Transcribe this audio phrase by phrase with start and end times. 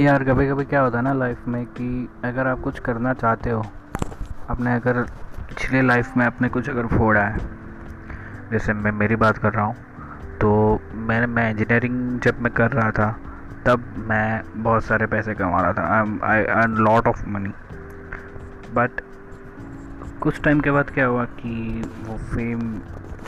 [0.00, 1.86] यार कभी कभी क्या होता है ना लाइफ में कि
[2.24, 3.62] अगर आप कुछ करना चाहते हो,
[4.50, 5.00] आपने अगर
[5.48, 7.38] पिछले लाइफ में आपने कुछ अगर फोड़ा है,
[8.50, 9.76] जैसे मैं मेरी बात कर रहा हूँ
[10.40, 13.10] तो मैंने मैं इंजीनियरिंग जब मैं कर रहा था,
[13.66, 15.84] तब मैं बहुत सारे पैसे कमा रहा था।
[16.24, 17.52] I earn lot of money
[18.74, 19.00] but
[20.20, 22.60] कुछ टाइम के बाद क्या हुआ कि वो फेम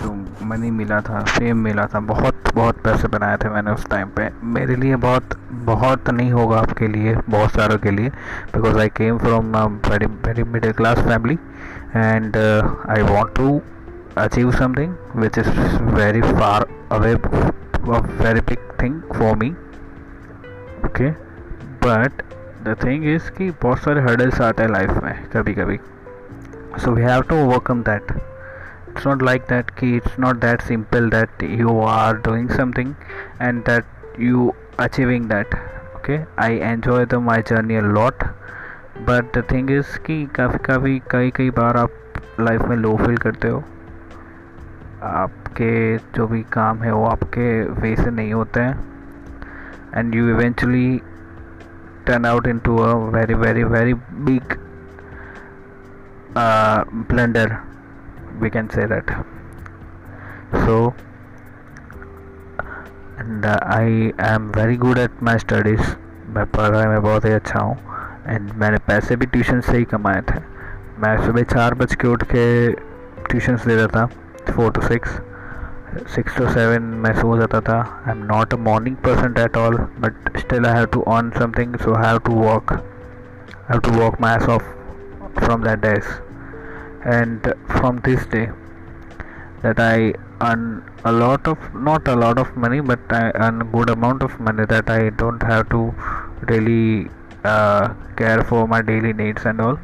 [0.00, 0.12] जो
[0.46, 4.28] मनी मिला था फेम मिला था, बहुत बहुत पैसे बनाए थे मैंने उस टाइम पे।
[4.44, 8.08] मेरे लिए बहुत बहुत नहीं होगा आपके लिए, बहुत सारों के लिए
[8.54, 9.56] because I came from
[9.90, 11.38] very very middle class family
[11.96, 12.36] and
[12.90, 13.60] I want to
[14.18, 15.48] achieve something which is
[15.82, 19.50] very far away very big thing for me
[20.84, 21.10] okay
[21.84, 22.22] but
[22.64, 25.80] the thing is कि बहुत सारे हर्डल्स आते हैं life में कभी कभी
[26.78, 28.12] so we have to overcome that
[28.98, 32.96] it's not like that it's not that simple that you are doing something
[33.38, 33.84] and that
[34.18, 35.46] you achieving that
[35.94, 38.24] okay i enjoy the my journey a lot
[39.06, 43.16] but the thing is कि काफ़ी काफ़ी कई कई बार आप life में low feel
[43.26, 43.62] करते हो
[45.12, 45.72] आपके
[46.16, 47.48] जो भी काम है वो आपके
[47.80, 51.00] वे से नहीं होते हैं and you eventually
[52.06, 54.58] turn out into a very very very big
[56.36, 57.67] uh, blender
[58.39, 59.11] we can say that
[60.65, 60.93] so
[63.17, 65.95] and uh, I am very good at my studies
[66.35, 67.75] मैं पढ़ाई में बहुत ही अच्छा हूँ
[68.27, 70.39] एंड मैंने पैसे भी ट्यूशन से ही कमाए थे
[71.03, 72.45] मैं सुबह चार बज के उठ के
[73.29, 74.05] ट्यूशन्स देता था
[74.53, 75.19] four to six
[76.15, 77.77] six to seven मैं सो जाता था
[78.07, 81.75] I am not a morning person at all but still I have to earn something
[81.83, 84.71] so I have to work I have to work my ass off
[85.43, 86.09] from that days
[87.04, 88.48] and from this day
[89.62, 93.64] that I earn a lot of not a lot of money but I earn a
[93.64, 95.94] good amount of money that I don't have to
[96.48, 97.10] really
[97.44, 99.78] uh, care for my daily needs and all.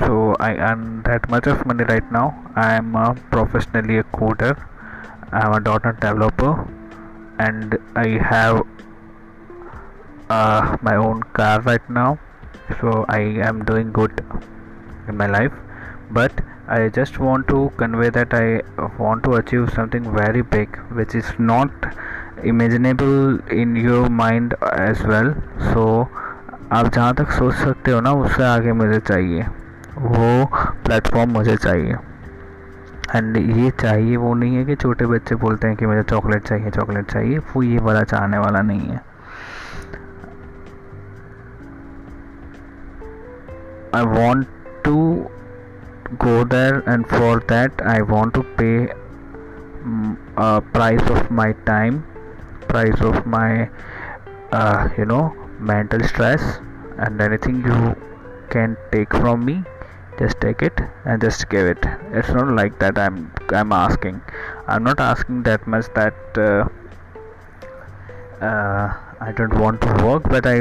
[0.00, 2.26] So I earn that much of money right now.
[2.56, 4.54] I am a professionally a coder.
[5.32, 6.68] I am a .NET developer.
[7.38, 8.62] And I have
[10.30, 12.18] uh, my own car right now.
[12.80, 14.24] So I am doing good
[15.08, 15.52] in my life
[16.10, 16.32] but
[16.66, 18.62] I just want to convey that I
[18.98, 21.70] want to achieve something very big which is not
[22.42, 25.34] imaginable in your mind as well
[25.72, 26.08] so
[26.72, 29.42] आप जहाँ तक सोच सकते हो ना उससे आगे मुझे चाहिए
[29.98, 30.46] वो
[30.86, 31.96] प्लेटफॉर्म मुझे चाहिए
[33.14, 36.70] एंड ये चाहिए वो नहीं है कि छोटे बच्चे बोलते हैं कि मुझे चॉकलेट चाहिए
[36.70, 39.00] चॉकलेट चाहिए वो ये वाला चाहने वाला नहीं है
[43.94, 44.53] want to
[46.26, 48.90] go there and for that I want to pay
[49.84, 52.04] um, a price of my time
[52.68, 53.68] price of my
[54.52, 55.24] uh, you know
[55.58, 56.42] mental stress
[56.98, 57.94] and anything you
[58.50, 59.62] can take from me
[60.18, 61.84] just take it and just give it.
[62.12, 64.20] It's not like that i'm i'm asking.
[64.68, 66.68] I'm not asking that much that uh,
[68.44, 70.58] uh, i don't want to work but i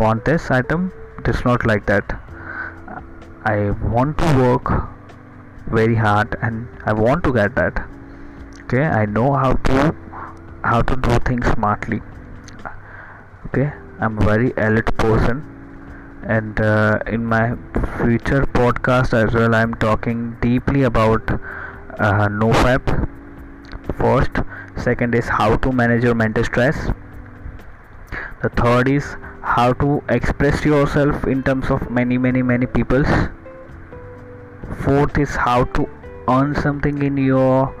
[0.00, 0.92] want this item.
[1.24, 2.20] It's not like that.
[3.46, 4.93] I want to work
[5.66, 7.86] very hard and I want to get that.
[8.64, 9.94] Okay I know how to
[10.62, 12.00] how to do things smartly.
[13.46, 15.42] Okay I'm a very elite person
[16.26, 17.54] and uh, in my
[17.98, 23.08] future podcast as well I'm talking deeply about uh, nofap
[23.98, 24.40] first
[24.76, 26.90] second is how to manage your mental stress.
[28.42, 33.06] The third is how to express yourself in terms of many many many peoples
[34.84, 35.88] fourth is how to
[36.28, 37.74] earn something in your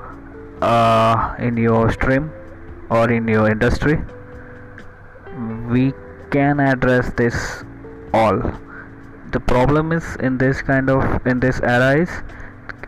[0.62, 2.30] uh, in your stream
[2.90, 3.98] or in your industry.
[5.68, 5.92] We
[6.30, 7.64] can address this
[8.12, 8.40] all.
[9.32, 12.10] The problem is in this kind of in this era is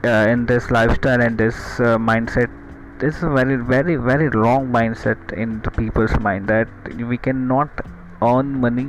[0.05, 2.51] uh, in this lifestyle and this uh, mindset
[2.99, 6.69] this is a very very very wrong mindset in the people's mind that
[7.11, 7.69] we cannot
[8.23, 8.89] earn money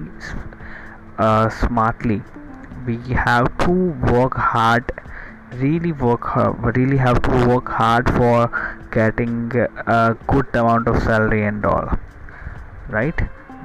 [1.17, 2.21] uh, smartly
[2.87, 2.97] we
[3.27, 3.71] have to
[4.13, 4.91] work hard
[5.53, 8.49] really work hard really have to work hard for
[8.91, 9.51] getting
[9.87, 11.97] a good amount of salary and all
[12.89, 13.19] right?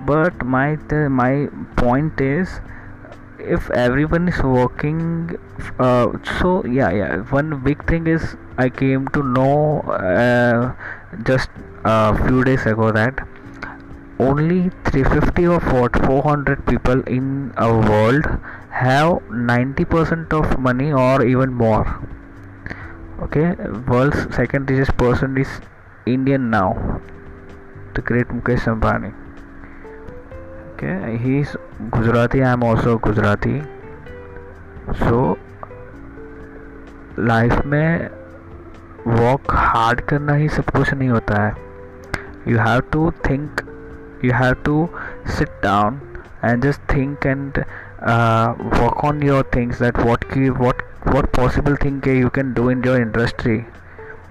[0.07, 0.77] But my
[1.23, 2.61] my point is
[3.39, 5.37] if everyone is working
[5.79, 6.07] uh,
[6.41, 10.73] so yeah yeah one big thing is i came to know uh,
[11.25, 11.51] just
[11.85, 13.27] a few days ago that
[14.21, 18.27] only 350 or 400 people in our world
[18.83, 21.81] have 90 percent of money और even more
[23.25, 23.45] okay
[23.91, 25.61] world second richest person is
[26.09, 26.73] Indian now
[27.97, 29.09] the great Mukesh Ambani
[30.69, 31.57] okay he is
[31.97, 33.61] Gujarati I am also Gujarati
[34.99, 35.21] so
[37.19, 38.11] life में
[39.07, 41.55] walk hard करना ही सब कुछ नहीं होता है.
[42.49, 43.61] You have to think
[44.25, 44.89] you have to
[45.39, 46.01] sit down
[46.45, 47.65] and just think and
[48.05, 50.25] uh, work on your things that what
[50.59, 50.83] what
[51.15, 53.65] what possible thing you can do in your industry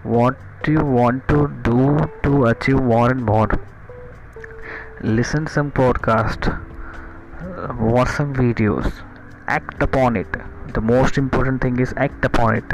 [0.03, 3.47] what do you want to do to achieve more and more.
[5.01, 8.91] Listen some podcast uh, watch some videos
[9.47, 10.27] act upon it.
[10.73, 12.73] The most important thing is act upon it.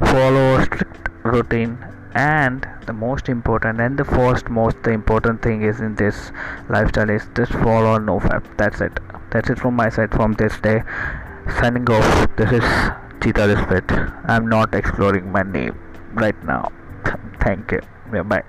[0.00, 1.78] Follow a strict routine
[2.14, 6.30] and the most important and the first most important thing is in this
[6.68, 8.98] lifestyle is just follow no fap that's it
[9.32, 10.82] that's it from my side from this day.
[11.60, 12.36] Signing off.
[12.36, 12.64] This is
[13.22, 13.92] cheetah respect.
[14.26, 15.78] I'm not exploring my name
[16.14, 16.70] right now.
[17.40, 17.80] Thank you.
[18.12, 18.42] Yeah bye